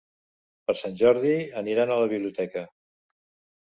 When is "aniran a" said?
1.63-2.01